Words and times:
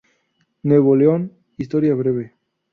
Nuevo 0.63 0.95
León: 0.95 1.31
historia 1.59 1.93
breve. 1.93 2.33